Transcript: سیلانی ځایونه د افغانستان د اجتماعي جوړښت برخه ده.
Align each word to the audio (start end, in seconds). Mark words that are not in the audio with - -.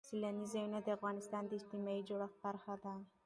سیلانی 0.09 0.45
ځایونه 0.53 0.79
د 0.83 0.87
افغانستان 0.97 1.43
د 1.45 1.51
اجتماعي 1.59 2.01
جوړښت 2.09 2.37
برخه 2.45 2.73
ده. 2.83 2.93